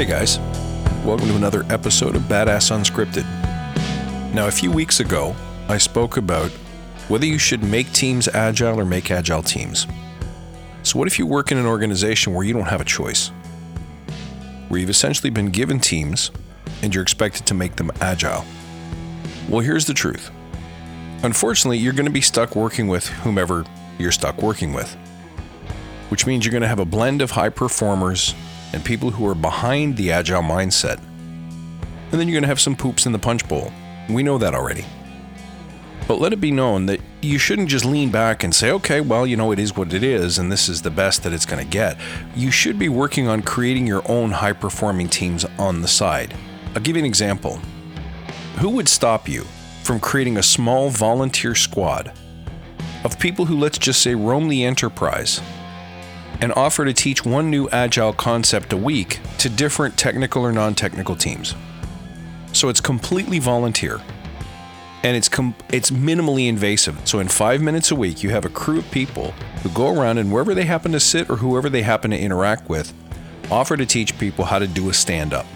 [0.00, 0.38] Hey guys,
[1.04, 3.22] welcome to another episode of Badass Unscripted.
[4.32, 5.36] Now, a few weeks ago,
[5.68, 6.50] I spoke about
[7.08, 9.86] whether you should make teams agile or make agile teams.
[10.84, 13.28] So, what if you work in an organization where you don't have a choice?
[14.68, 16.30] Where you've essentially been given teams
[16.80, 18.46] and you're expected to make them agile?
[19.50, 20.30] Well, here's the truth.
[21.22, 23.66] Unfortunately, you're going to be stuck working with whomever
[23.98, 24.94] you're stuck working with,
[26.08, 28.34] which means you're going to have a blend of high performers
[28.72, 30.98] and people who are behind the agile mindset.
[32.10, 33.72] And then you're going to have some poops in the punch bowl.
[34.08, 34.84] We know that already.
[36.08, 39.26] But let it be known that you shouldn't just lean back and say, okay, well,
[39.26, 41.64] you know, it is what it is, and this is the best that it's going
[41.64, 41.96] to get.
[42.34, 46.34] You should be working on creating your own high performing teams on the side.
[46.74, 47.60] I'll give you an example.
[48.58, 49.44] Who would stop you
[49.84, 52.12] from creating a small volunteer squad
[53.04, 55.40] of people who, let's just say, roam the enterprise
[56.40, 60.74] and offer to teach one new agile concept a week to different technical or non
[60.74, 61.54] technical teams?
[62.52, 64.00] So it's completely volunteer
[65.02, 67.00] and it's com- it's minimally invasive.
[67.08, 70.18] So in 5 minutes a week you have a crew of people who go around
[70.18, 72.92] and wherever they happen to sit or whoever they happen to interact with
[73.50, 75.46] offer to teach people how to do a stand up.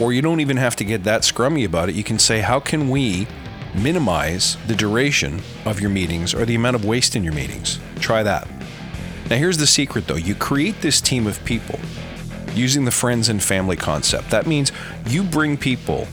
[0.00, 1.94] Or you don't even have to get that scrummy about it.
[1.94, 3.26] You can say how can we
[3.74, 7.78] minimize the duration of your meetings or the amount of waste in your meetings.
[8.00, 8.48] Try that.
[9.30, 10.16] Now here's the secret though.
[10.16, 11.78] You create this team of people
[12.54, 14.30] using the friends and family concept.
[14.30, 14.72] That means
[15.06, 16.06] you bring people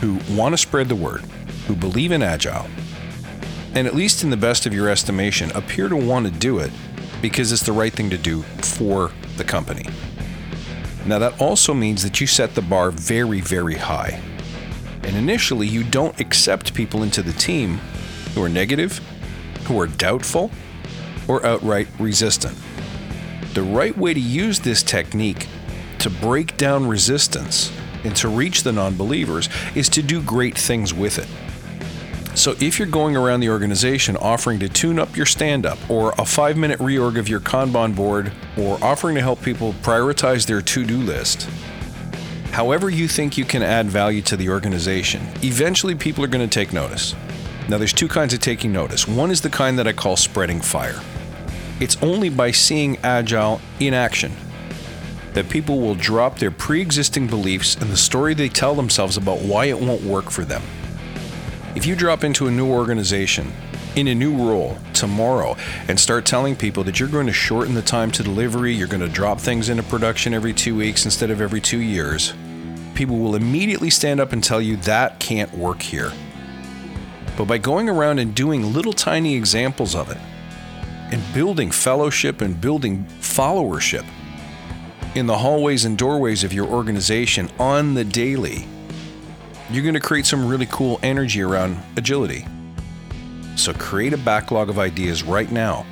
[0.00, 1.20] who want to spread the word,
[1.66, 2.66] who believe in Agile,
[3.74, 6.70] and at least in the best of your estimation, appear to want to do it
[7.20, 9.86] because it's the right thing to do for the company.
[11.06, 14.20] Now, that also means that you set the bar very, very high.
[15.02, 17.78] And initially, you don't accept people into the team
[18.34, 19.00] who are negative,
[19.64, 20.50] who are doubtful,
[21.28, 22.56] or outright resistant.
[23.54, 25.46] The right way to use this technique
[26.00, 27.72] to break down resistance
[28.04, 31.28] and to reach the non believers is to do great things with it.
[32.36, 36.14] So, if you're going around the organization offering to tune up your stand up, or
[36.18, 40.62] a five minute reorg of your Kanban board, or offering to help people prioritize their
[40.62, 41.48] to do list,
[42.52, 46.52] however you think you can add value to the organization, eventually people are going to
[46.52, 47.16] take notice.
[47.68, 49.08] Now, there's two kinds of taking notice.
[49.08, 51.00] One is the kind that I call spreading fire.
[51.80, 54.32] It's only by seeing Agile in action
[55.34, 59.40] that people will drop their pre existing beliefs and the story they tell themselves about
[59.40, 60.62] why it won't work for them.
[61.76, 63.52] If you drop into a new organization,
[63.94, 65.56] in a new role tomorrow,
[65.86, 69.00] and start telling people that you're going to shorten the time to delivery, you're going
[69.00, 72.34] to drop things into production every two weeks instead of every two years,
[72.94, 76.12] people will immediately stand up and tell you that can't work here.
[77.36, 80.18] But by going around and doing little tiny examples of it,
[81.10, 84.06] and building fellowship and building followership
[85.14, 88.66] in the hallways and doorways of your organization on the daily,
[89.70, 92.46] you're going to create some really cool energy around agility.
[93.56, 95.84] So create a backlog of ideas right now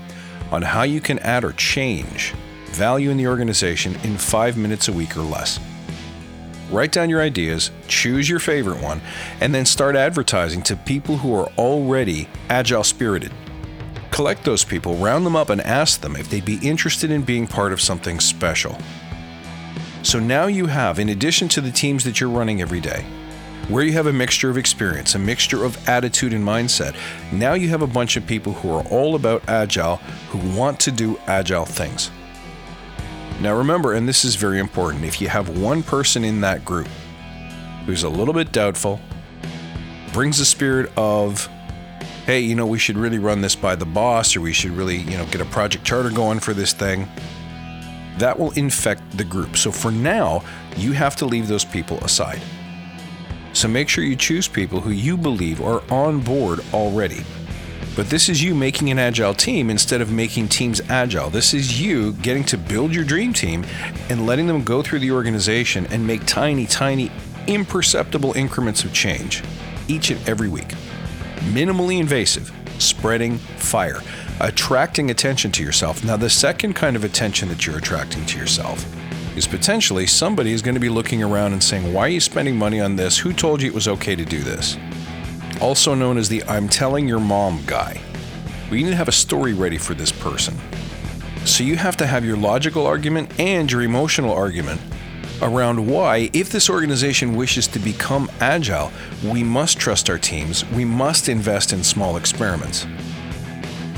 [0.53, 2.33] on how you can add or change
[2.67, 5.59] value in the organization in five minutes a week or less.
[6.71, 9.01] Write down your ideas, choose your favorite one,
[9.41, 13.33] and then start advertising to people who are already agile spirited.
[14.17, 17.47] Collect those people, round them up, and ask them if they'd be interested in being
[17.47, 18.79] part of something special.
[20.03, 23.05] So now you have, in addition to the teams that you're running every day,
[23.69, 26.97] where you have a mixture of experience, a mixture of attitude and mindset.
[27.31, 29.97] Now you have a bunch of people who are all about agile,
[30.31, 32.11] who want to do agile things.
[33.43, 36.89] Now remember, and this is very important, if you have one person in that group
[37.85, 38.99] who's a little bit doubtful,
[40.15, 41.51] brings the spirit of,
[42.27, 44.97] hey, you know, we should really run this by the boss, or we should really,
[44.97, 47.09] you know, get a project charter going for this thing,
[48.19, 49.57] that will infect the group.
[49.57, 50.43] So for now,
[50.77, 52.43] you have to leave those people aside.
[53.53, 57.25] So make sure you choose people who you believe are on board already.
[57.95, 61.31] But this is you making an agile team instead of making teams agile.
[61.31, 63.65] This is you getting to build your dream team
[64.11, 67.11] and letting them go through the organization and make tiny, tiny,
[67.47, 69.45] imperceptible increments of change
[69.89, 70.75] each and every week.
[71.53, 74.01] Minimally invasive, spreading fire,
[74.41, 76.05] attracting attention to yourself.
[76.05, 78.85] Now, the second kind of attention that you're attracting to yourself
[79.37, 82.57] is potentially somebody is going to be looking around and saying, Why are you spending
[82.57, 83.19] money on this?
[83.19, 84.77] Who told you it was okay to do this?
[85.61, 88.01] Also known as the I'm telling your mom guy.
[88.71, 90.55] We need to have a story ready for this person.
[91.45, 94.81] So you have to have your logical argument and your emotional argument
[95.43, 98.91] around why, if this organization wishes to become agile,
[99.25, 102.87] we must trust our teams, we must invest in small experiments.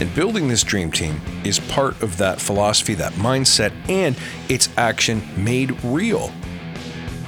[0.00, 4.17] And building this dream team is part of that philosophy, that mindset, and
[4.49, 6.32] its action made real.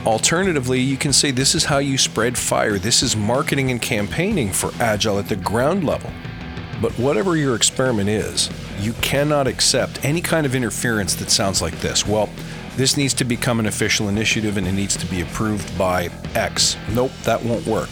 [0.06, 2.78] Alternatively, you can say this is how you spread fire.
[2.78, 6.10] This is marketing and campaigning for Agile at the ground level.
[6.80, 8.48] But whatever your experiment is,
[8.78, 12.06] you cannot accept any kind of interference that sounds like this.
[12.06, 12.30] Well,
[12.80, 16.78] this needs to become an official initiative and it needs to be approved by X.
[16.94, 17.90] Nope, that won't work.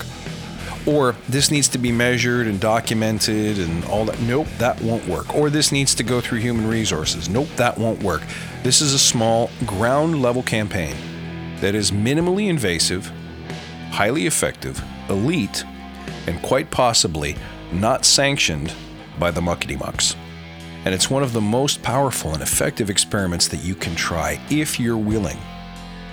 [0.86, 4.18] Or this needs to be measured and documented and all that.
[4.20, 5.34] Nope, that won't work.
[5.34, 7.28] Or this needs to go through human resources.
[7.28, 8.22] Nope, that won't work.
[8.62, 10.96] This is a small ground level campaign
[11.60, 13.12] that is minimally invasive,
[13.90, 15.66] highly effective, elite,
[16.26, 17.36] and quite possibly
[17.72, 18.72] not sanctioned
[19.18, 20.16] by the muckety mucks.
[20.84, 24.78] And it's one of the most powerful and effective experiments that you can try if
[24.78, 25.38] you're willing.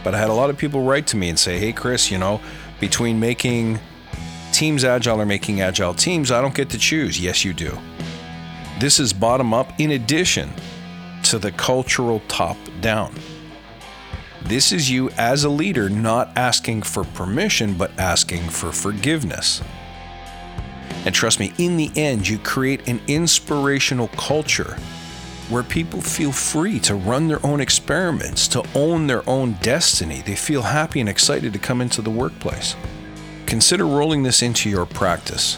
[0.03, 2.17] But I had a lot of people write to me and say, hey, Chris, you
[2.17, 2.41] know,
[2.79, 3.79] between making
[4.51, 7.19] teams agile or making agile teams, I don't get to choose.
[7.19, 7.77] Yes, you do.
[8.79, 10.51] This is bottom up in addition
[11.23, 13.15] to the cultural top down.
[14.43, 19.61] This is you as a leader not asking for permission, but asking for forgiveness.
[21.05, 24.75] And trust me, in the end, you create an inspirational culture
[25.49, 30.23] where people feel free to run their own experiments, to own their own destiny.
[30.25, 32.75] They feel happy and excited to come into the workplace.
[33.45, 35.57] Consider rolling this into your practice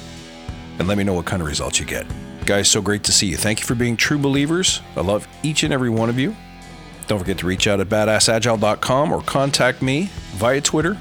[0.77, 2.05] and let me know what kind of results you get.
[2.45, 3.38] Guys, so great to see you.
[3.38, 4.81] Thank you for being true believers.
[4.97, 6.35] I love each and every one of you.
[7.07, 10.97] Don't forget to reach out at badassagile.com or contact me via Twitter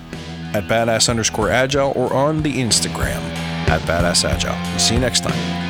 [0.55, 4.81] at badass underscore agile or on the Instagram at badassagile.
[4.81, 5.66] See you next time.